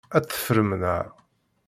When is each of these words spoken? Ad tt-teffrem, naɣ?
Ad 0.17 0.23
tt-teffrem, 0.23 0.69
naɣ? 0.81 1.05